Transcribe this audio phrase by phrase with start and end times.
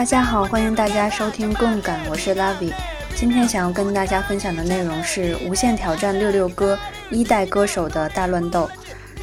[0.00, 2.72] 大家好，欢迎大家收听共感，我是 Lavi。
[3.14, 6.74] 今天想要跟大家分享的内容是《无限挑战六六歌》
[7.14, 8.66] 一代歌手的大乱斗。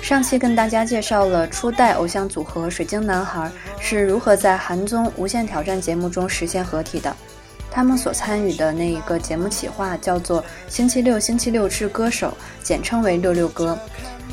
[0.03, 7.11] 上期跟大家介绍了初代偶像组合水晶男孩是如何在韩综《无限挑战》节目中实现合体的。
[7.71, 12.27] 他们所参与的那一个节目企划叫做《星期六星期六之歌手》，
[12.61, 13.75] 简称为六六歌。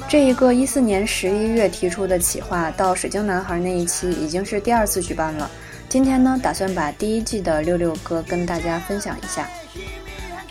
[0.07, 5.51] 这一个一四年十一月提出的企划，到水晶男孩那一期已经是第二次举办了。
[5.95, 9.49] 今天呢，打算把第一季的六六歌跟大家分享一下。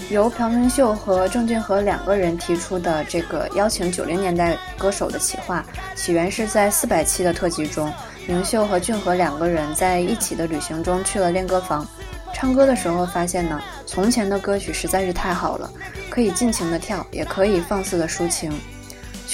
[0.10, 5.62] 由朴明秀和郑俊和两个人提出的这个邀请九零年代歌手的企划，
[5.98, 7.92] 起源是在四百期的特辑中，
[8.26, 11.86] 明秀和俊和两个人在一起的旅行中去了练歌房，
[12.34, 15.70] 唱歌的时候发现呢，从前的歌曲实在是太好了，
[16.10, 18.58] 可以尽情的跳，也可以放肆的抒情。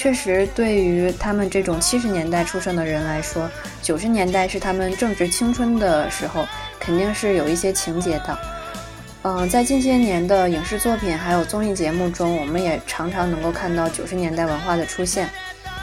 [0.00, 3.46] 确实，对于他们这种七十年代出生的人来说，
[3.82, 6.46] 九十年代是他们正值青春的时候，
[6.78, 8.38] 肯定是有一些情节的。
[9.24, 15.28] 嗯，在近些年的影视作品还有综艺节目中，我们也常常能够看到九十年代文化的出现。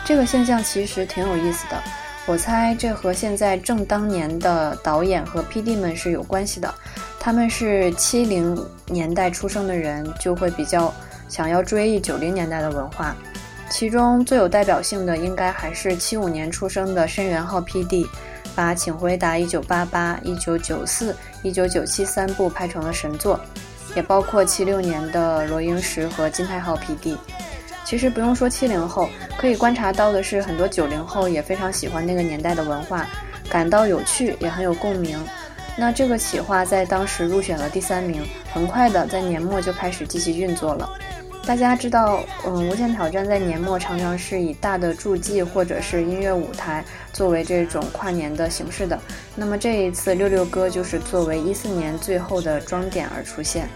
[0.03, 1.79] 这个现象其实挺有意思的。
[2.25, 6.73] 我猜这和现在正当年的导演和 PD 们是有关系的。
[7.19, 8.57] 他们是七零
[8.87, 10.91] 年代出生的人，就会比较
[11.29, 13.15] 想要追忆九零年代的文化。
[13.69, 18.07] 其中最有代表性的，应该还是七五年出生的申元浩 P.D.，
[18.55, 21.11] 把《请回答一九八八》《一九九四》
[21.43, 23.39] 《一九九七》三部拍成了神作，
[23.95, 27.17] 也包括七六年的罗英石和金泰浩 P.D.。
[27.83, 33.05] 其实不用说七零后，可以观察到的是，很多九零后也非常喜欢那个年代的文化，
[33.49, 35.17] 感到有趣，也很有共鸣。
[35.77, 40.89] 那这个企划在当时入选了第三名，很快的在年末就开始继续运作了。
[41.47, 48.99] 大家知道，嗯，《无限挑战》在年末常常是以大的助记或者是音乐舞台作为这种跨年的形式的。
[49.33, 53.69] 那么这一次六六哥就是作为一四年最后的装点而出现。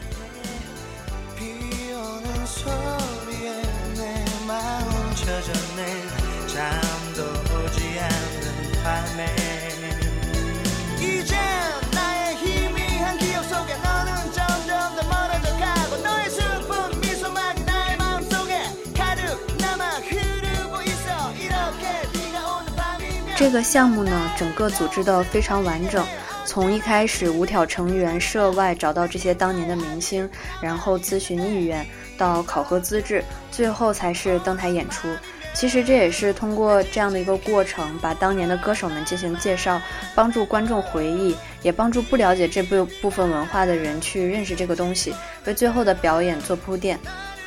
[23.42, 26.06] 这个项目呢，整个组织的非常完整。
[26.46, 30.30] 从一开始无挑成员涉外找到这些当年的明星，
[30.62, 31.84] 然后咨询意愿，
[32.20, 35.08] 到考核资质，最后才是登台演出。
[35.56, 39.82] 其实这也是通过这样的一个过程，把当年的歌手们进行介绍，
[40.14, 45.16] 帮助观众回忆，也帮助不了解这部部分文化的人去认识这个东西，
[45.46, 47.00] 为最后的表演做铺垫。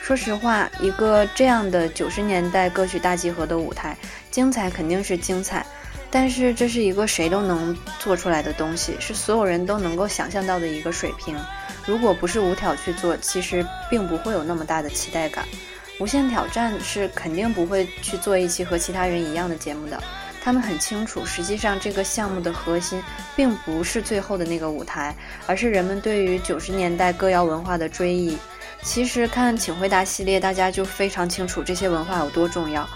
[0.03, 3.97] 说实话，一个这样的九十年代歌曲大集合的舞台，
[4.33, 5.65] 精彩肯定是精彩。
[6.15, 11.37] 但是这是一个谁都能做出来的东西，是所有人都能够想象到的一个水平。
[11.85, 15.45] 如果不是无挑去做，其实并不会有那么大的期待感。
[15.99, 20.01] 无限挑战是肯定不会去做一期和其他人一样的节目的。
[20.41, 23.03] 他们很清楚，实际上这个项目的核心
[23.35, 25.13] 并不是最后的那个舞台，
[25.49, 28.39] 而是人们对于九十年代歌谣文化的追忆。
[28.83, 32.89] 其实看《请回答》系列，大家就非常清楚这些文化有多重要。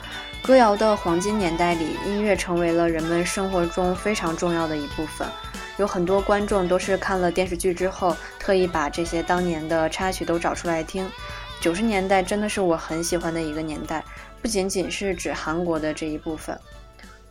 [0.42, 5.28] 歌谣的黄金年代里，音乐成为了人们生活中非常重要的一部分。
[5.76, 11.08] 有很多观众都是看了电视剧之后，特意把这些当年的插曲都找出来听。
[11.60, 14.02] 九十年代真的是我很喜欢的一个年代，
[14.40, 16.58] 不仅仅是指韩国的这一部分。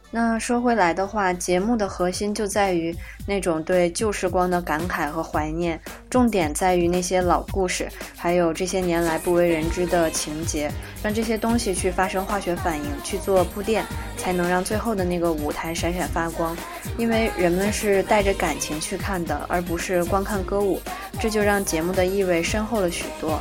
[0.09, 2.95] 那说回来的话，节目的核心就在于
[3.25, 10.71] 那种对旧时光的感慨和怀念，重点在于那些老故事，还有这些年来不为人知的情节，
[11.03, 13.85] 让这些东西去发生化学反应，去做铺垫，
[14.17, 16.55] 才能让最后的那个舞台闪闪发光。
[16.97, 20.81] 因为人们是带着感情去看的，而不是光看歌舞，
[21.19, 23.39] 这就让节目的意味深厚了许多。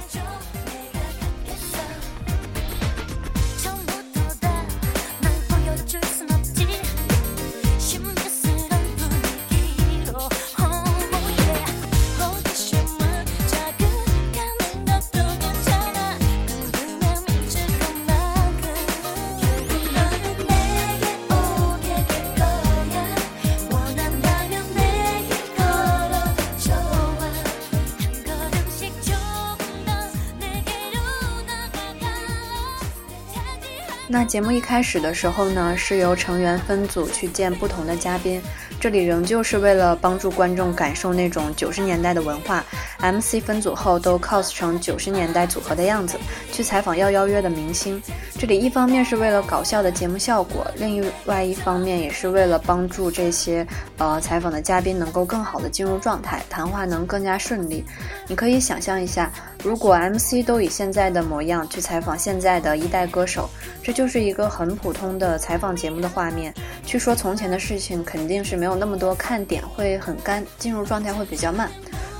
[34.37, 38.39] 节目一开始的时候呢，是由成员分组去见不同的嘉宾，
[38.79, 42.63] 这里仍旧是为了帮助观众感受那种九十年代的文化。
[43.01, 46.19] MC 分组后都 cos 成九十年代组合的样子，
[46.53, 48.03] 去采访要邀约的明星。
[48.39, 53.67] 这里一方面是为了搞笑的节目效果，另外一方面也是为了帮助这些
[53.97, 57.83] 呃采访的嘉宾能够更好的进入状态，谈话能更加顺利。
[58.29, 59.33] 你可以想象一下，
[59.67, 63.51] 如果 MC 都以现在的模样去采访现在的一代歌手，
[63.83, 66.55] 这就是一个很普通的采访节目的画面。
[66.85, 71.69] 去说从前的事情，肯定是没有那么多看点，会很干，进入状态会比较慢。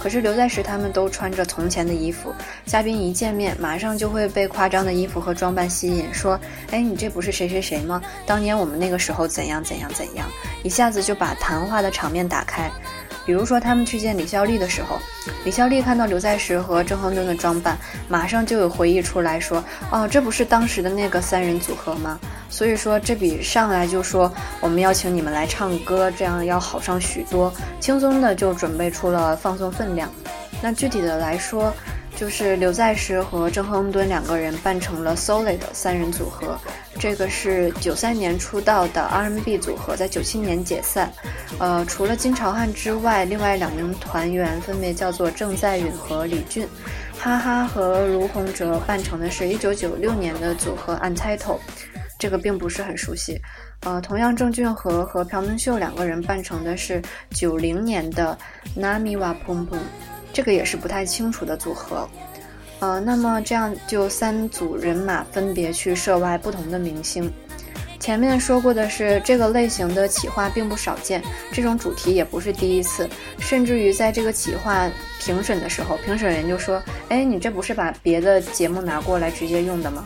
[0.01, 2.35] 可是刘在石他们都穿着从前的衣服，
[2.65, 6.39] 嘉宾一见面，马上就会被夸张的衣服和装扮吸引，说
[6.73, 8.03] ：“哎，你这不是谁谁谁吗？
[8.27, 10.27] 当年我们那个时候怎样怎样怎样，
[10.65, 12.69] 一下子就把谈话的场面打开。”
[13.27, 14.99] 比如说，他们去见李孝利的时候，
[15.45, 17.77] 李孝利看到刘在石和郑亨敦的装扮，
[18.09, 22.19] 马上就有回忆出来说：“哦，这不是当时的那个三人组合吗？”
[22.49, 30.09] 所以说，这比上来就说我们邀请你们来唱歌，这样要好上许多，轻松的就准备出了放松分量。
[30.63, 31.75] 那具体的来说，
[32.17, 36.59] 就是刘在石和郑亨敦两个人扮成了 Solid 三人组合，
[36.99, 41.13] 这个是九三年出道的 R&B 组合，在九七年解散。
[41.59, 46.67] 呃，除了金朝汉之外，另外两名团员分别叫做郑在允和李俊。
[47.19, 51.59] 哈哈和卢洪哲扮成的是一九九六年的组合 Untitle，
[52.19, 53.39] 这个并不是很熟悉。
[53.83, 58.37] 呃，同样郑俊和和朴能秀两个人扮成的是九零年的
[58.75, 59.79] Namiwa Pum Pum。
[60.37, 62.07] 这个也是不太清楚的组合，
[62.81, 67.33] 呃，那么这样就三组人马分别去涉外不同的明星。
[67.99, 80.05] 前面说过的是这个类型的企划并不少见，这种主题也不是第一次，甚至于在这个企划评审的时候，评审人就说：“哎，你这不是把别的节目拿过来直接用的吗？”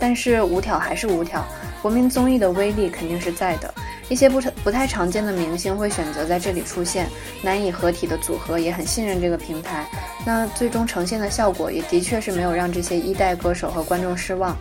[0.00, 1.46] 但是五挑还是五挑，
[1.82, 3.74] 国民综艺的威力肯定是在的。
[4.08, 7.08] 一些不不太常见的明星会选择在这里出现，
[7.42, 9.86] 难以合体的组合也很信任这个平台。
[10.24, 14.56] 那最终呈现的效果也的确是没有让这些一代歌手和观众失望。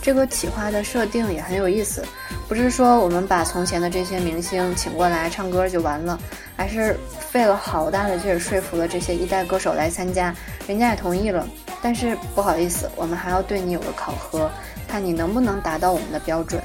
[0.00, 2.02] 这个企划的设定也很有意思，
[2.48, 6.18] 不是说我们把从前的这些明星请过来唱歌就完了，
[6.56, 10.34] 还是费了好大的劲儿说服了这些一代歌手来参加，
[10.66, 11.46] 人家也同意了。
[11.82, 14.50] 但是不好意思，我们还要对你有个考核，
[14.88, 16.62] 看你能不能达到我们的标准。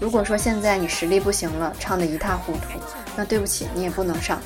[0.00, 2.80] 如果说现在你实力不行了，唱得一塌糊涂，
[3.16, 4.40] 那对不起，你也不能上。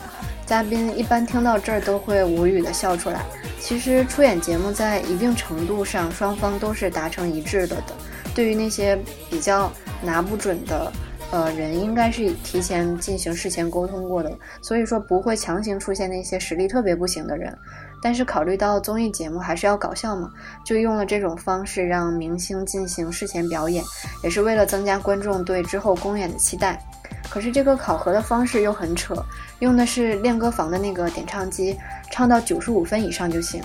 [0.47, 3.23] 嘉宾一般听到这儿都会无语的笑出来。
[3.61, 7.95] 其实出演节目在一定程度上，双方都是达成一致的的。
[8.35, 8.99] 对于那些
[9.29, 9.71] 比较
[10.03, 10.93] 拿不准的。
[11.33, 17.57] 呃，人应该是提前进行事前沟通过的，所以说不会强行出现那些实力特别不行的人。
[18.03, 20.31] 但是考虑到综艺节目还是要搞笑嘛，
[20.65, 23.85] 就用了这种方式让明星进行事前表演，
[24.23, 26.83] 也是为了增加观众对之后公演的期待。
[27.29, 29.15] 可是这个考核的方式又很扯，
[29.61, 31.77] 用的是练歌房的那个点唱机，
[32.11, 33.63] 唱到九十五分以上就行。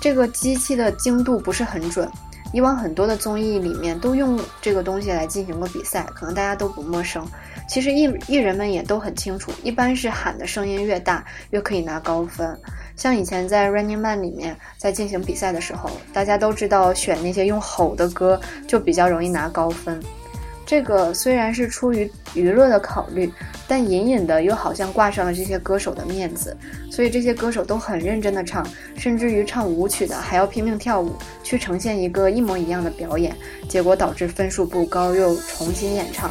[0.00, 2.08] 这个机器的精度不是很准。
[2.52, 7.26] 以往很多的综艺里面都用这个东西来进行过比赛，可能大家都不陌生。
[7.68, 12.56] 其实艺艺人们也都很清楚，一般是喊的声音越大，越可以拿高分。
[12.96, 20.00] 像以前在 Running Man 里面，在进行比赛的时候，大家都知道选那些用吼的歌就比较容易拿高分。
[20.66, 23.30] 这个虽然是出于娱乐的考虑，
[23.68, 26.56] 但隐隐的又好像挂上了这些歌手的面子，
[26.90, 33.36] 所以这些歌手都很认真的唱，甚至于唱舞曲的还要拼命跳舞，去呈现一个一模一样的表演，
[33.68, 36.30] 结果导致分数不高，又重新演唱。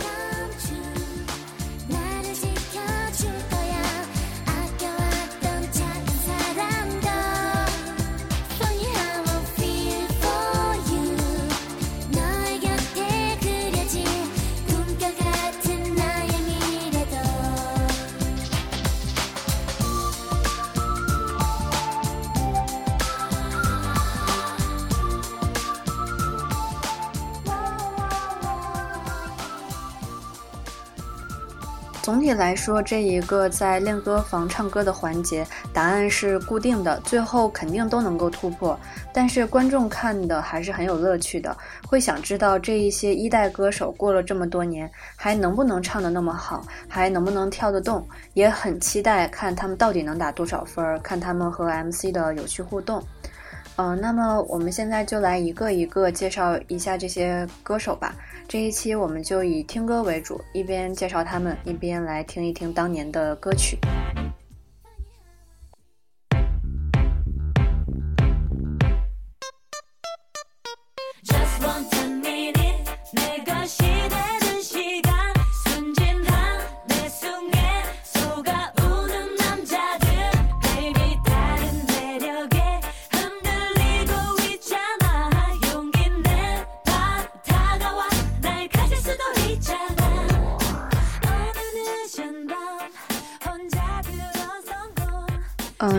[32.33, 38.77] 来说，这一个在练歌房唱歌的环节，答案是固定的，最后肯定都能够突破。
[39.13, 41.55] 但是观众看的还是很有乐趣的，
[41.87, 53.03] 会想知道这一些一代歌手过了这么多年，还能不能唱得那么好，还能不能跳得动，也很期待看他们到底能打多少分，看他们和 MC 的有趣互动。
[53.77, 58.13] 嗯，那么我们现在就来一个一个介绍一下这些歌手吧。
[58.47, 63.79] 这一期我们就以听歌为主，一边介绍他们，一边来听一听当年的歌曲。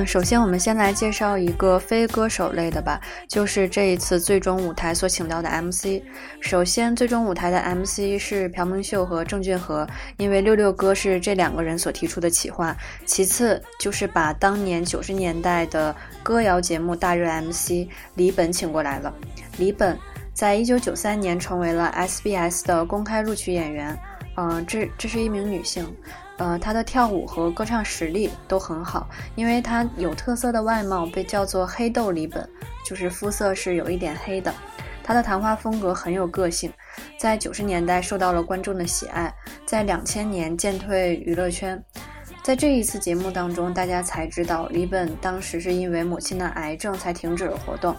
[0.06, 6.02] 首先我们先来介绍一个非歌手类的吧，就是这一次最终舞台所请到的 MC。
[6.40, 12.76] 首先，最终舞台的 MC 是朴明秀和郑俊和，因为六六哥是这两个人所提出的企划。
[13.06, 19.12] 其次就是把当年九十年代的歌谣节目大热 MC 李本请过来了。
[19.58, 19.98] 李本
[20.32, 23.98] 在一九九三年成为了 SBS 的公开录取演员。
[24.36, 25.86] 嗯，这这是一名女性。
[26.36, 32.48] 呃，他的跳舞和歌唱实力都很好，因为他有特色的外貌被叫做“黑豆李本”，
[32.84, 34.52] 就是肤色是有一点黑的。
[35.02, 36.72] 他的谈话风格很有个性，
[37.18, 39.32] 在九十年代受到了观众的喜爱，
[39.66, 41.80] 在两千年渐退娱乐圈。
[42.44, 47.96] 在这一次节目当中，大家才知道李本当时是因为母亲的癌症才停止了活动。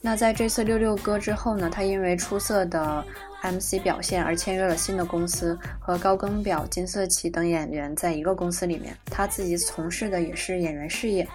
[0.00, 3.04] 那在这次六六哥之后呢，他因为出色的
[3.42, 8.96] MC 表现而签约了新的公司，和高更表、金色旗等演员在一个公司里面。
[9.06, 11.26] 他自己从事的也是演员事业。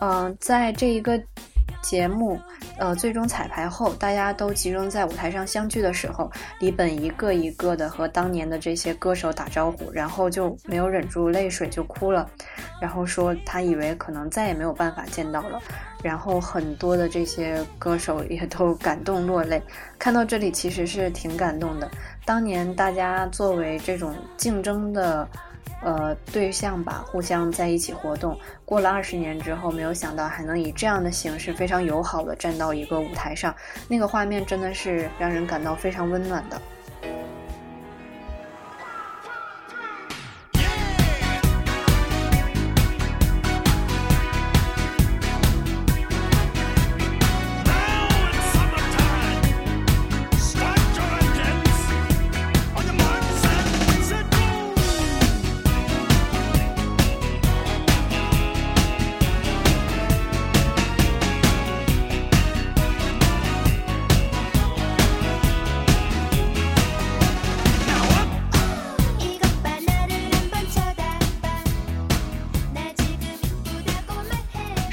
[0.00, 1.22] 嗯，在这一个。
[1.82, 2.40] 节目，
[2.78, 12.30] 呃，最终彩排后，大家都集中在舞台上相聚的时候，李本一个一个的和当年的这些歌手打招呼，然后就没有忍住泪水就哭了，
[12.80, 15.60] 然后说他以为可能再也没有办法见到了，
[16.02, 19.60] 然后很多的这些歌手也都感动落泪。
[19.98, 21.90] 看到这里其实是挺感动的，
[22.24, 25.28] 当年大家作为这种竞争的。
[25.82, 28.38] 呃，对象吧，互相在一起活动。
[28.64, 33.54] 过了二十年之后，没有想到还能以这样的形式非常友好的站到一个舞台上，
[33.88, 36.60] 那个画面真的是让人感到非常温暖的。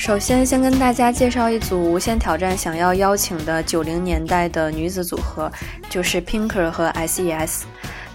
[0.10, 5.52] 首先，先跟大家介绍一组《无限挑战》想要邀请的九零年代的女子组合，
[5.88, 7.68] 就是 Pinker 和 S.E.S。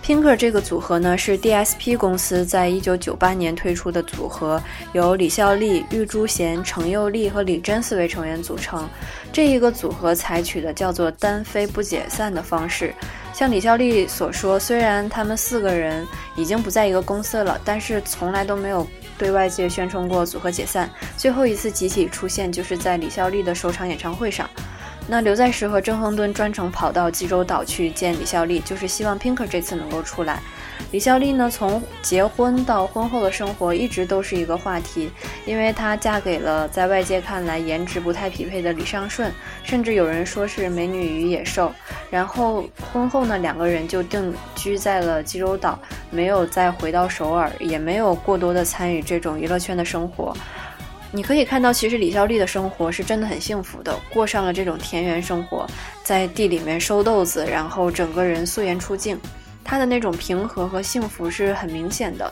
[0.05, 4.61] Pinker 这个组合呢，是 D.S.P 公司在一九九八年推出的组合，
[4.93, 8.89] 由李孝利、玉珠贤、程又丽和李真四位成员组成。
[9.33, 12.93] 这一个组合采取的叫做单飞不解散的方式。
[13.33, 18.85] 像李孝利所说，虽然他们四个人已经不在一个公司了，但是从来都没有。
[19.17, 24.49] 对外界宣称过组合解散，最后一次集体出现就是在李孝利的首场演唱会上。
[25.07, 30.43] 那刘在石和郑亨敦专程跑到济州岛去见李孝利，就是希望 Pinker 这次能够出来。
[30.91, 35.11] 李孝利呢，从结婚到婚后的生活一直都是一个话题，
[35.45, 39.33] 因为她嫁给了在外界看来颜值不太匹配的李尚顺，
[39.65, 41.73] 甚至有人说是美女与野兽。
[42.11, 45.77] 然后婚后呢，两个人就定居在了济州岛，
[46.11, 50.33] 没有再回到首尔，也没有过多的参与这种娱乐圈的生活。
[51.11, 55.67] 你可以看到，其实李孝利的生活是真的很幸福的，过上了这种田园生活，
[56.05, 59.19] 在地里面收豆子，然后整个人素颜出镜。
[59.65, 62.31] 她的那种平和和幸福是很明显的，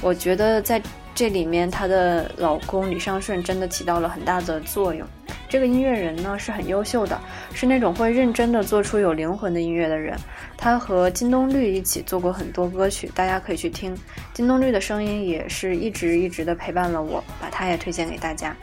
[0.00, 0.80] 我觉得在
[1.14, 5.06] 这里面，她的老公李尚顺真的起到了很大的作用。
[5.48, 7.20] 这个音乐人呢是很优秀的，
[7.52, 10.16] 是那种会认真的做出有灵魂的音乐的人。
[10.56, 13.92] 他和金东律一起做过很多歌曲，大家可以去听。
[14.32, 18.56] 金东律的声音也是一直一直的陪伴了我，把他也推荐给大家。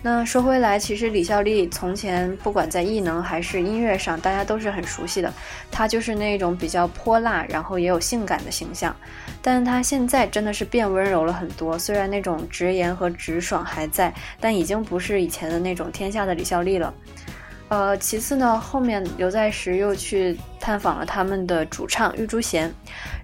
[0.00, 5.32] 那说回来，其实李孝利从前不管在艺能还是音乐上，大家都是很熟悉的。
[5.72, 8.94] 她就是那种比较泼辣，然后也有性感的形象。
[9.42, 16.94] 但他现在真的是变温柔了很多，虽然那种直言和直爽还在，但已经不是以前的那种天下的李孝利了。
[17.68, 22.72] 呃，其次呢，后面刘在石又去探访了他们的主唱玉珠贤。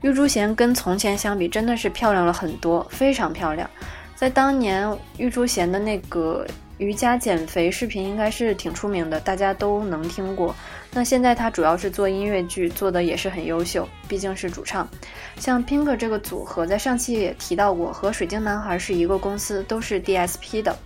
[0.02, 3.68] 玉珠贤跟从前相比，真的是漂亮了很多，非常漂亮。
[4.16, 4.88] 在当年，
[5.18, 6.44] 玉珠贤的那个。
[6.78, 10.54] 瑜伽减肥视频应该是挺出名的，大家都能听过。
[10.92, 14.88] 那现在他主要是做音乐剧，做的也是很优秀，毕竟是主唱。
[15.36, 20.76] 像 Pink 这个组合，在上期也提到过，和水晶男孩是一个公司，都是 DSP 的。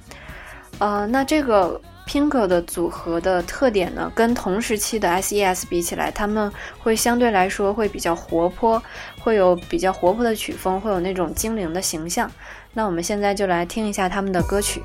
[0.78, 8.83] 呃，那这个 Pink 的组合的特点呢，跟同时期的 S.E.S 比起来，他们会相对来说会比较活泼，
[9.21, 12.30] 会有比较活泼的曲风，会有那种精灵的形象。
[12.73, 14.80] 那我们现在就来听一下他们的歌曲。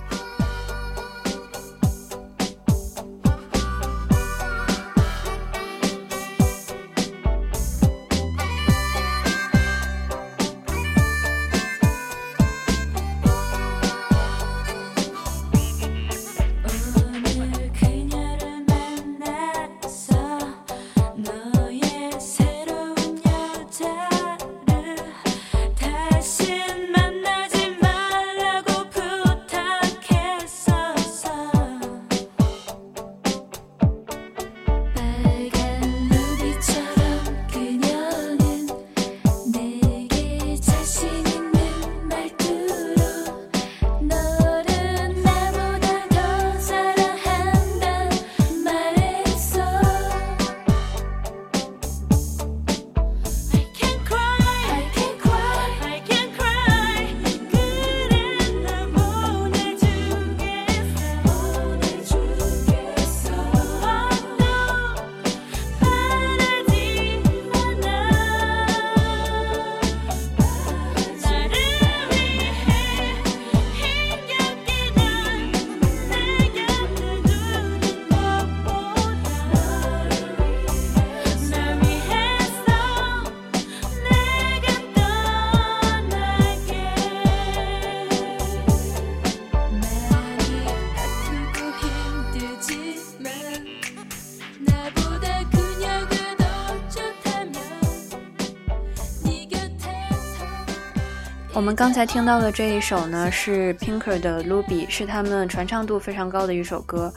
[101.75, 107.11] 刚才听到的这一首呢，是 Pinker 的《Ruby》，是他们传唱度非常高的一首歌。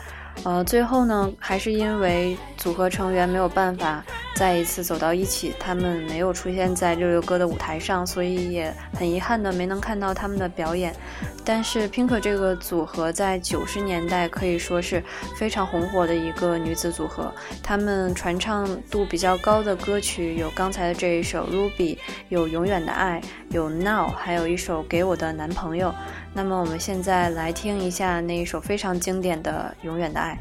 [0.45, 4.03] 呃，最后呢，还是因为组合成员没有办法
[4.37, 10.95] 再一次走到一起，他们没有出现在六六哥的舞台上，所以也很遗憾的没能看到他们的表演。
[11.43, 15.03] 但是 Pink 这个组合在九十年代可以说是
[15.39, 21.97] 非常红火的一个女子组合，他们传唱度比较高的歌曲有刚才的这一首《Ruby》，
[22.29, 23.23] 有《永远的爱》，
[23.55, 25.89] 有《Now》，还有一首《给我的男朋友》。
[26.35, 30.39] 那么我们现在来听一下那一首非常经典的《永远的爱》。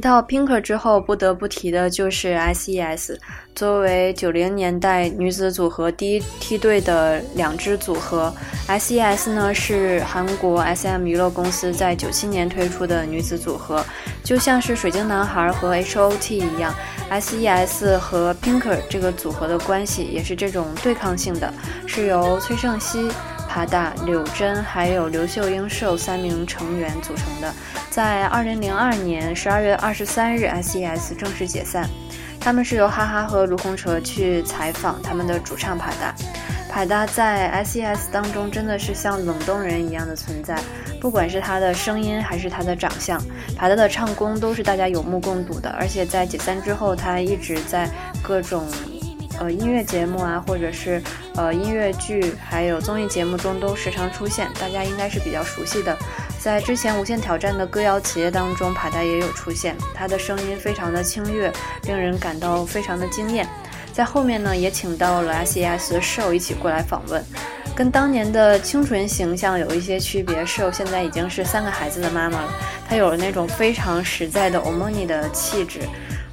[0.00, 3.20] 提到 Pinker 之后，不得不提的就是 S.E.S。
[3.54, 8.34] 作为九零年代女子组合第一梯队的两支组合
[8.66, 13.84] ，S.E.S 呢是韩国 S.M 娱乐公司在九七年推出的女子组合，
[14.24, 16.74] 就像是水晶男孩和 H.O.T 一样
[17.10, 21.52] ，S.E.S 和 Pinker 这个组合的关系也是这种对抗性的，
[21.86, 23.06] 是由崔胜熙。
[23.52, 27.52] 帕大、柳真还有刘秀英秀三名成员组成的，
[27.90, 31.90] 在二零零二年十二月二十三日，S.E.S 正式解散。
[32.38, 36.14] 他们是由哈哈和卢红哲去采访他们的主唱帕大。
[36.70, 40.56] 帕大在 S.E.S 当中真的是像冷冻人一样的存在，
[41.00, 43.20] 不管是他的声音还是他的长相，
[43.56, 45.68] 帕大的唱功都是大家有目共睹的。
[45.70, 47.90] 而且在解散之后，他一直在
[48.22, 48.64] 各种。
[49.40, 51.02] 呃，音乐节目啊，或者是
[51.34, 55.96] 呃音乐剧，还有综艺节目中都时常出现，大家应该是比较熟悉的。
[56.38, 61.50] 在之前《无限挑战》的歌谣企业当中，帕达也有出现，他的声音非常的清悦，
[61.84, 63.48] 令人感到非常的惊艳。
[63.94, 67.24] 在后面呢，也请到了 S.E.S 的 Show 一起过来访问，
[67.74, 70.44] 跟当年的清纯形象有一些区别。
[70.44, 72.52] Show 现在已经是三个孩子的妈妈了，
[72.86, 75.80] 她有了那种非常实在的 Omoni 的气质。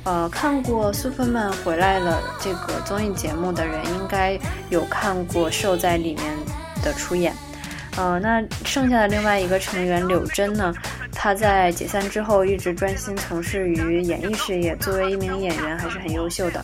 [0.08, 4.39] 呃，看过《Superman 回来了》这个综艺节目的人，应该
[4.70, 6.34] 有看过秀在里面
[6.82, 7.34] 的出演。
[7.98, 10.74] 呃，那剩下的另外一个成员柳真呢，
[11.12, 16.63] 她在解散之后一直专心从事于演艺事业，作为一名演员还是很优秀的。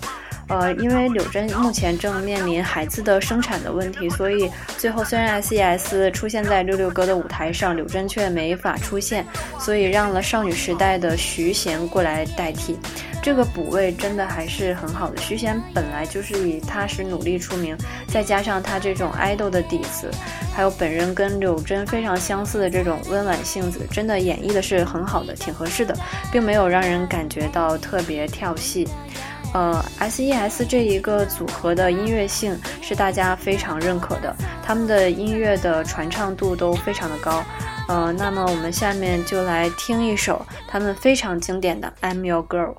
[0.60, 9.26] 呃，因为柳真目前正面临孩子的生产的问题，所以最后虽然 S.E.S 出现在六六哥的舞台上，柳真却没法出现，
[9.60, 12.78] 所以让了少女时代的徐贤过来代替。
[13.22, 15.16] 这个补位真的还是很好的。
[15.16, 20.12] 徐贤本来就是以踏实努力出名，再加上他这种爱豆的底子，
[20.54, 25.96] 还有本人跟柳真非常相似的这种温婉性子，真的演绎的是很好的，挺合适的，
[26.34, 28.86] 并没有让人感觉到特别跳戏。
[29.54, 37.44] 呃，S.E.S 这一个组合的音乐性是大家非常认可的，他们的音乐的传唱度都非常的高。
[37.88, 42.74] 呃，那么我们下面就来听一首他们非常经典的《I'm Your Girl》。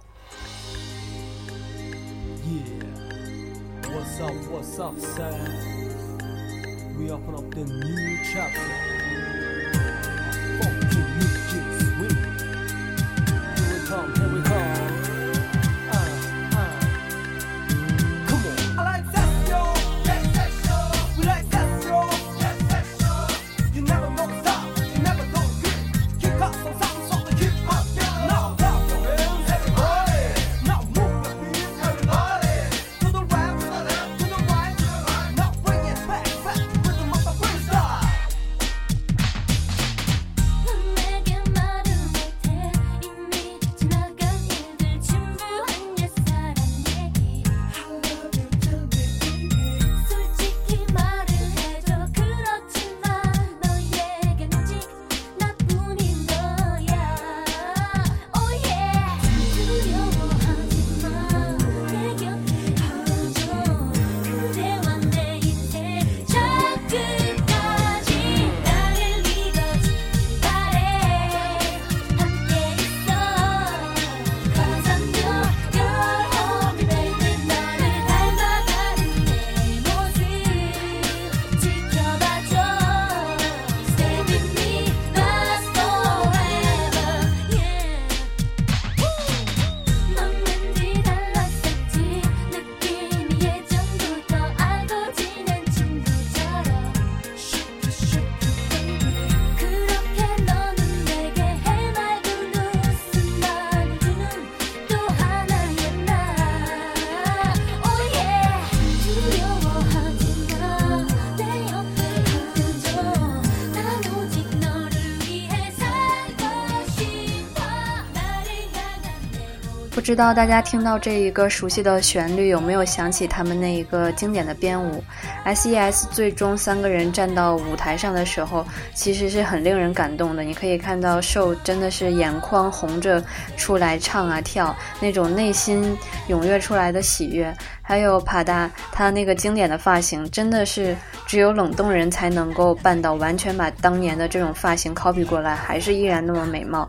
[120.15, 125.03] 不知道大家听到这一个熟悉的旋律，有没有想起他们那一个经典的编舞
[125.43, 130.45] ？S.E.S 最终三个人站到舞台上的时候，其实是很令人感动的。
[130.45, 133.21] 你可以看到瘦真的是眼眶红着
[133.57, 135.99] 出来唱啊跳，那种内心
[136.29, 137.53] 踊跃出来的喜悦。
[137.83, 140.97] 还有帕达，他那个经典的发型，真的是
[141.27, 146.89] 只有冷冻人才能够办到，完全把当年的这种发型 copy 过来，还是依然那么美貌。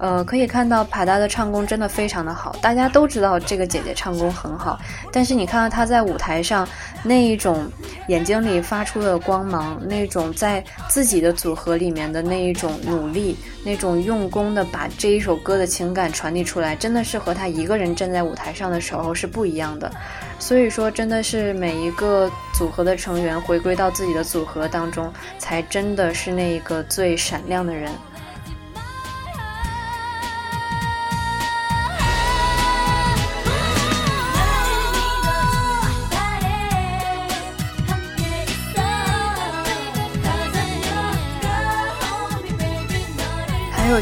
[0.00, 4.80] 呃，可以看到帕达的唱功真的非常的好，大家都知道这个姐姐唱功很好，
[5.12, 6.66] 但是你看到她在舞台上
[7.02, 7.70] 那一种
[8.08, 19.92] 眼睛里发出的光芒，那种在自己的组合里面的那一种努力，那种用功的把这一首歌的情感传递出来，真的是和她一个人站在舞台上的时候是不一样的。
[20.38, 27.92] 所以说，真的是每一个组合的成员回归到自己的组合当中，才真的是那一个最闪亮的人。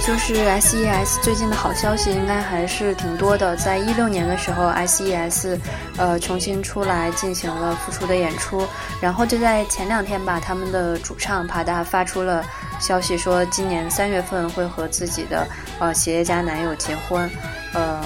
[0.01, 3.57] 就是 S.E.S 最近的好消息应该还是挺多的。
[3.57, 5.59] 在一六年的时候，S.E.S
[5.97, 8.67] 呃重新出来进行了复出的演出，
[9.01, 12.45] 然后就在前两天吧，他们的主唱帕达发出了
[12.81, 15.47] 消息，说今年三月份会和自己的
[15.79, 17.31] 呃企业家男友结婚。
[17.75, 18.01] 呃，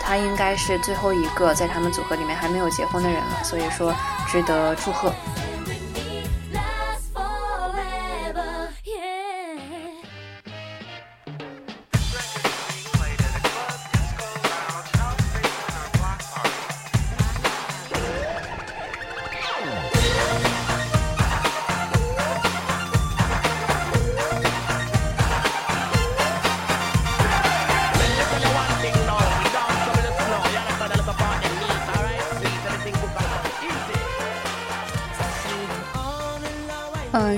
[0.00, 3.94] 他应该是最后一个在他们组合里面还没有结婚的人了，所以说
[4.28, 5.12] 值得祝贺。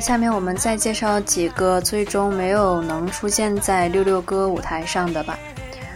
[0.06, 5.36] 下面我们再介绍几个最终没有能出现在六六哥舞台上的吧。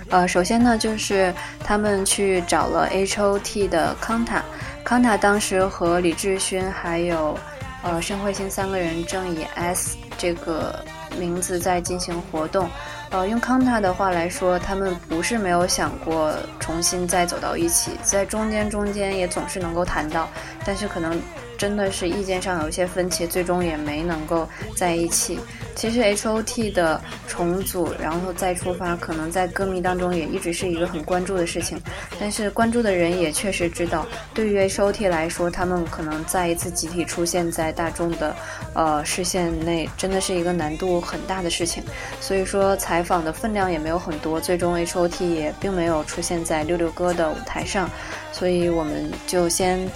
[0.08, 4.42] 呃，首先呢，就是他们去找了 H.O.T 的康塔，
[4.82, 7.38] 康塔当时和李志勋还有
[7.84, 10.84] 呃申慧欣三个人正以 S 这个
[11.16, 12.68] 名字在进行活动。
[13.10, 20.28] 呃，用康塔的话来说，他们不是没有想过重新再走到一起，在中间中间也总是能够谈到，
[20.66, 21.16] 但是可能。
[21.60, 25.38] 真的是意见上有一些分歧，最终也没能够在一起。
[25.76, 31.78] 其实 H.O.T 的重组然后再出发，可能在歌迷当中也一直是一个很关注的事情。
[32.18, 38.34] 但是关注的人也确实知道，对于 H.O.T 来说，他们可能再一次集体出现在大众的
[38.74, 41.84] 呃视线内，真的是一个难度很大的事情。
[42.22, 47.90] 所以说采访的分量也没有很多，最终 H.O.T 也并没有出现在六六哥的舞台上。
[48.32, 49.86] 所以我们就先。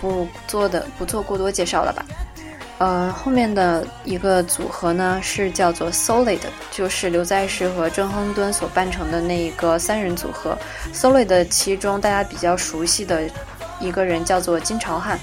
[0.00, 2.04] 不做的不做过多介绍了吧，
[2.78, 10.56] 呃，后面的一个组合呢是叫做 Solid，就是刘在石和郑亨敦所扮成的那一个三人组合。
[10.94, 13.22] Solid 其中大家比较熟悉的
[13.80, 15.18] 一个人叫做金朝汉。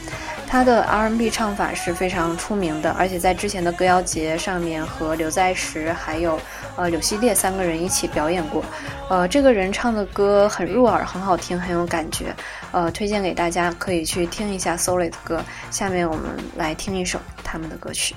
[0.47, 6.39] 他的 R&B 唱法是非常出名的，而且在之前的歌谣节上面和刘在石还有
[6.75, 8.63] 呃柳熙烈三个人一起表演过。
[9.09, 12.35] 呃，这个人唱的歌很入耳，很好听，很有感觉。
[12.71, 15.41] 呃，推荐给大家可以去听一下 Solid 的歌。
[15.69, 18.15] 下面我们来听一首他们的歌曲。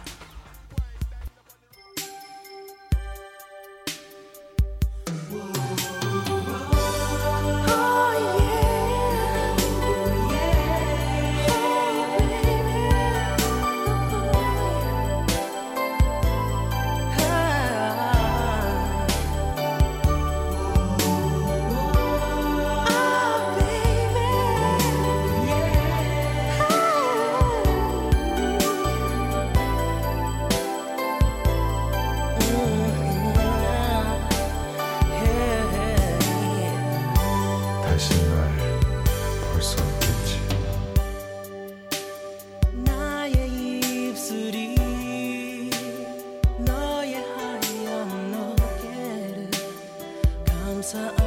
[50.94, 51.17] 我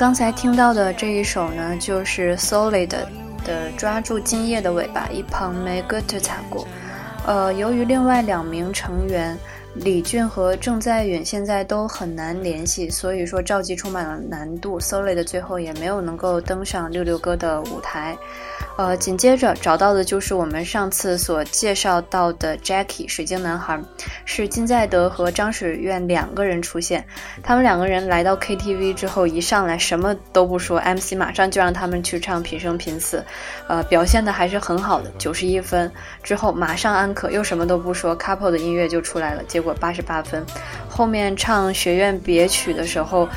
[0.00, 3.06] 刚才听到的这一首呢，就是 Solid 的
[3.76, 6.66] 《抓住今夜的尾巴》，一旁没歌的擦过。
[7.26, 9.36] 呃，由于另外两名成员
[9.74, 14.80] 李俊和郑在允现在都很难联系，所以说召集充满了难度。
[14.80, 18.16] Solid 最后也没有能够登上六六哥的舞台。
[18.80, 23.78] 呃，紧接着找到的就是我们上次所介绍到的 Jackie 水晶男孩，
[24.24, 27.04] 是金在德和张水苑两个人出现。
[27.42, 33.18] 他们两个人来到 KTV 之后，一上来什么都不说，MC 马上就让他们去唱《平生平死》，
[33.68, 35.92] 呃，表现的还是很好的，九十一分。
[36.22, 40.42] 之后马上安可，又什么都不说，Couple 的音乐就出来了，结果八十八分。
[40.88, 43.28] 后面唱学院别曲的时候。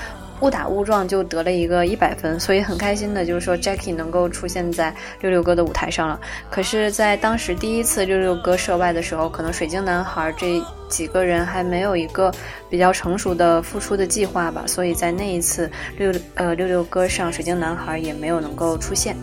[0.43, 6.19] 误打误撞就得了一个一百分，所以很开心的，就是说 Jackie 能够出现在六六哥的舞台上了。
[6.51, 12.29] 可是，在当时第一次六六哥涉外的时候，可能水晶男孩这几个人还没有一个
[12.69, 19.15] 比较成熟的复出的计划吧，所以在那一次六呃六六哥上，水晶男孩也没有能够出现。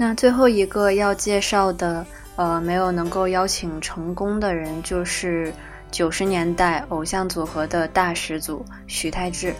[0.00, 5.52] 那最后一个要介绍的，呃，没有能够邀请成功的人，就是
[5.90, 9.54] 九十年代偶像组合的大始祖徐太志。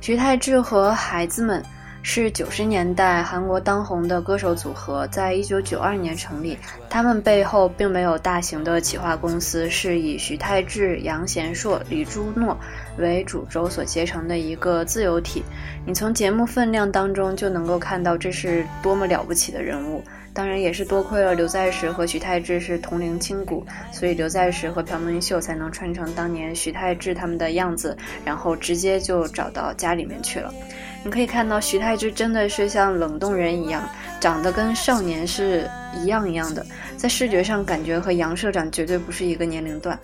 [0.00, 1.64] 徐太志和孩子们。
[2.00, 6.56] 是九十年代韩国当红的歌手组合，在一九九二年成立。
[6.88, 12.56] 他们背后并没有大型的企划公司，是以徐太志、杨贤硕、李朱诺
[12.98, 15.42] 为主轴所结成的一个自由体。
[15.86, 20.02] 你从节目分量当中就能够看到，这是多么了不起的人物。
[20.34, 30.54] 当然，也是多亏了刘在石和徐太志是同龄亲骨，所以刘在石和朴梦秀才能穿成当年徐太志他们的样子，然后直接就找到家里面去了。
[31.02, 33.82] 你可以看到徐太志真的是像冷冻人一样，
[34.20, 36.64] 长得跟少年是一样一样的，
[36.96, 39.98] 在视觉上感觉和杨社长绝对不是一个年龄段。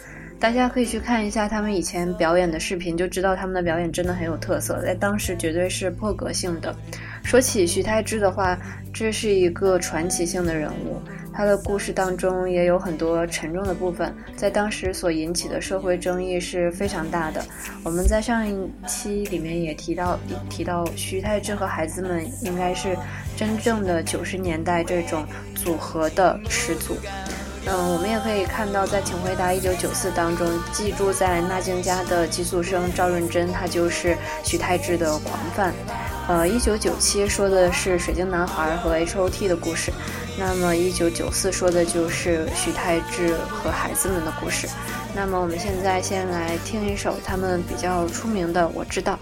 [0.44, 6.76] 大家可以去看一下他们以前表演的视频，就知道他们的表演真的很有特色，在当时绝对是破格性的。
[7.22, 8.54] 说起徐太志的话，
[8.92, 11.00] 这是一个传奇性的人物。
[11.33, 17.42] 他的故事当中也有很多沉重的部分，在当时所引起的社会争议是非常大的。
[17.83, 18.54] 我们在上一
[18.87, 22.94] 期里面也提到，提到徐太志和孩子们应该是
[23.35, 26.94] 真正的九十年代这种组合的始祖。
[27.66, 35.72] 嗯，我们也可以看到，在《请回答一九九四》当中，寄住在纳静家的寄宿生赵润珍，他就是徐太志的狂 fan。
[36.29, 39.90] 呃，一九九七说的是水晶男孩和 H O T 的故事。
[40.38, 44.68] 那么，一九九四说的就是徐太志和孩子们的故事。
[45.14, 49.12] 那么，我们现在先来听一首他们比较出名的《我知道》。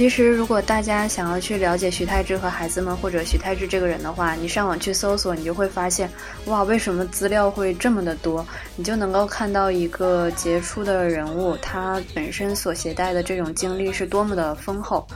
[0.00, 6.10] 其实，如果大家想要去了解徐太志和孩子们，或者徐太志这个人的话，你上网去搜索，你就会发现，
[6.50, 8.44] 哇，为什么资料会这么的多？
[8.74, 15.06] 你就能够看到一个杰出的人物，他本身所携带的这种经历是多么的丰厚。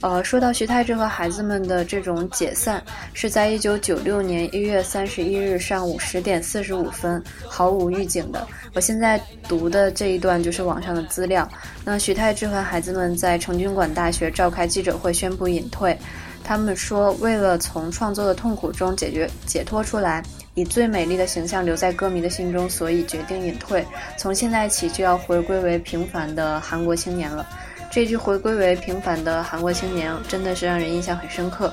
[0.00, 2.80] 呃，说到徐太志和孩子们的这种解散，
[3.14, 8.46] 是在一九九六年一月三十一日上午十点四十五分，毫无预警的。
[8.72, 11.48] 我现在读的这一段就是网上的资料。
[11.84, 15.98] 那徐太志和孩子们在成均馆大学召开记者会，宣布隐退。
[16.44, 20.22] 他们说，为了从创作的痛苦中解决解脱出来，
[20.56, 23.86] 以最美丽的形象留在歌迷的心中，所以决定隐退。
[24.16, 27.46] 从现在起就要回归为平凡的韩国青年了。
[27.90, 31.70] 这句“回归为平凡的韩国青年”真的是让人印象很深刻。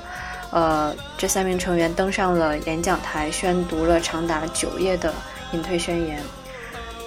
[0.51, 5.13] 呃，这三名成员登上了演讲台，宣读了长达九页的
[5.53, 6.19] 隐退宣言。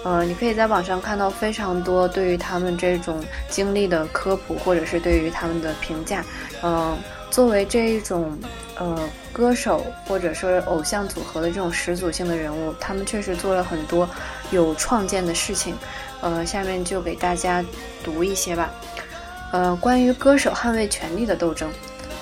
[0.02, 6.24] 呃，你可以在网上看到非常多对于他们这种经历的科普，或者是对于他们的评价。
[6.62, 6.96] 嗯，
[7.36, 8.34] 作为这一种
[8.78, 8.98] 呃
[9.30, 14.08] 歌手或者说偶像组合的这种始祖性的人物，他们确实做了很多
[14.50, 15.76] 有创建的事情。
[16.22, 17.62] 呃，下面就给大家
[18.02, 18.70] 读一些吧。
[19.52, 21.70] 呃，关于歌手捍卫权利的斗争。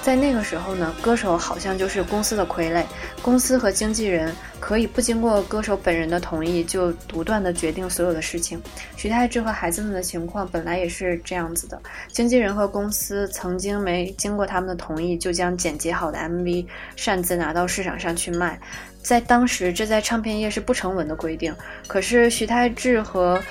[0.04, 2.84] 在那个时候呢，歌手好像就是公司的傀儡，
[3.22, 4.30] 公司和经纪人
[4.60, 8.60] 可以不经过歌手本人的同意就独断的决定所有的事情。
[8.98, 11.80] 徐太志和孩子们的情况本来也是这样子的，
[12.12, 18.60] 经纪人和公司曾经没经过他们的同意就将剪辑好的 MV 擅自拿到市场上去卖，
[19.02, 21.56] 在当时这在唱片业是不成文的规定。
[21.86, 23.42] 可是徐太志和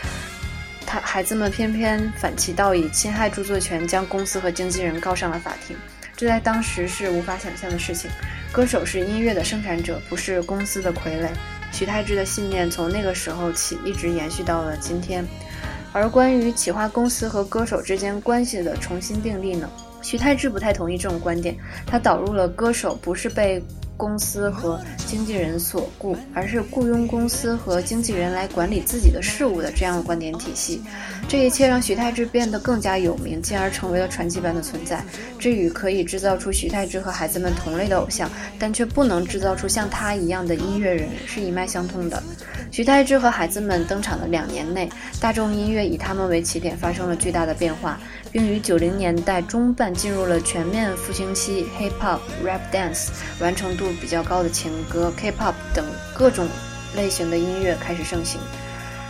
[0.85, 5.75] 他孩子们偏偏反其道，以侵害著作权将公司和经纪人告上了法庭。
[6.23, 8.09] 这在当时是无法想象的事情。
[8.49, 11.27] 歌手是音乐的生产者，不是公司的傀儡。
[11.69, 15.25] 徐太志的信念从那个时候起一直延续到了今天。
[15.91, 19.69] 而关于企划公司和歌手之间关系的重新定立呢？
[20.01, 23.61] 徐太志不太同意这种观点，他导入了歌手不是被。
[24.03, 30.81] 公司和经纪人所雇，而是雇佣公司和经纪人来管理自己的事务的这样的观点体系。
[31.25, 35.01] 这一切让徐太志变得更加有名，进而成为了传奇般的存在。
[35.39, 38.29] 这与可以制造出徐太志和孩子们同类的偶像，
[38.59, 42.21] 但却不能制造出像他一样的音乐人是一脉相通的。
[42.71, 44.89] 徐太志和孩子们登场的两年内，
[45.21, 47.97] 大众音乐以他们为起点发生了巨大的变化。
[48.33, 53.09] 并于九零年代中半进入了全面复兴期，hip hop、rap dance
[53.39, 56.47] 完成度比较高的情歌、K-pop 等各种
[56.95, 58.41] 类型的音乐开始盛行。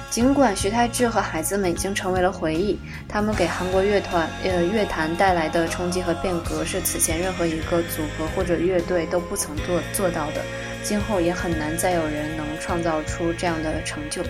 [0.10, 10.42] 尽管徐太志和孩子们已经成为了回忆，他们给韩国乐团呃乐坛带来的冲击和变革是此前任何一个组合或者乐队都不曾做做到的，
[10.84, 14.22] 今后也很难再有人能创造出这样的成就。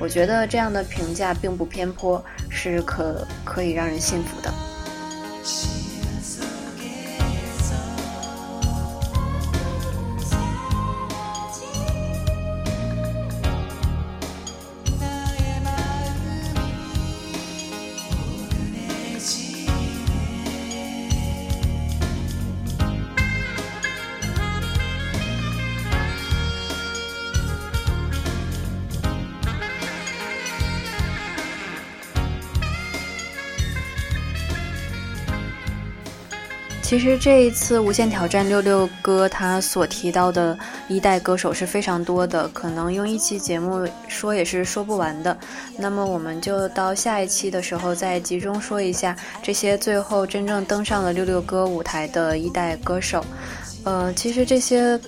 [0.00, 4.67] 我觉得这样的评价并不偏颇，是可可以让人信服的。
[36.88, 40.58] 其实这一次《无限挑战》六六哥他所提到的
[40.88, 45.36] 一代歌手是非常多的，可能用一期节目说也是说不完的。
[45.76, 53.22] 那么我们就到下一期的时候再集中说一下这些最后真正登上了六六哥舞台的一代歌手。
[53.84, 54.98] 呃，其实这些。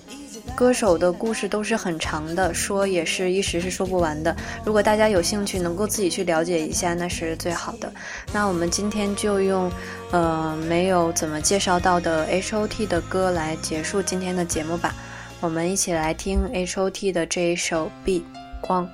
[0.60, 4.36] 歌手的故事都是很长的，说也是一时是说不完的。
[4.62, 7.90] 如果大家有兴趣，能够自己去了解一下，那是最好的。
[8.30, 9.72] 那我们今天就用，
[10.10, 14.94] 呃，没有怎么介绍到的 H O T 的歌来结束今天的节目吧。
[15.40, 18.22] 我们一起来听 H O T 的这一首《避
[18.60, 18.86] 光》。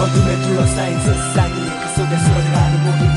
[0.00, 3.09] Ultimate True Sciences 詐欺にクソでそれがあるもの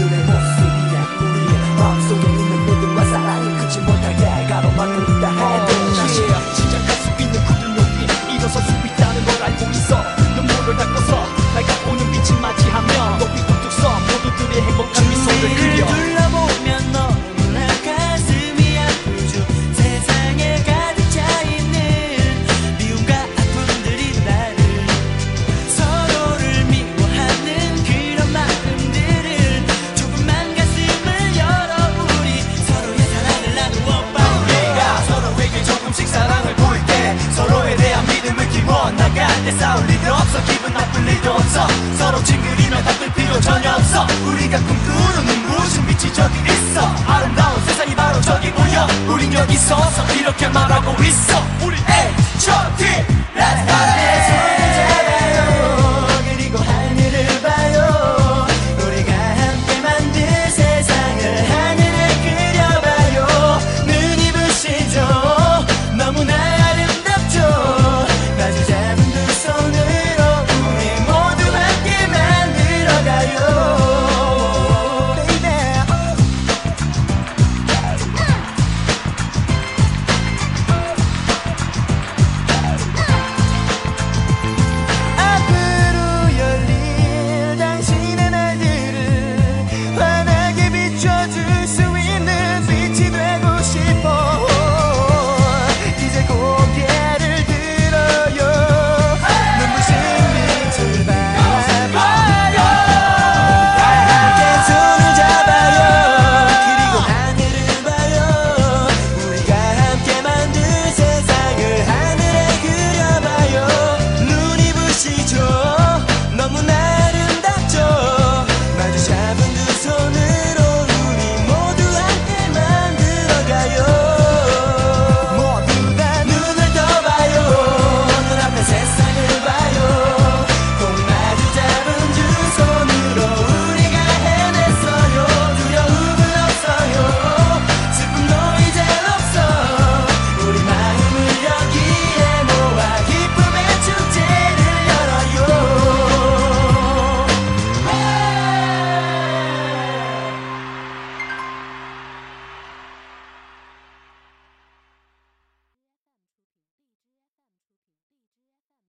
[49.53, 51.42] 있어서 이렇게 말하고 있어.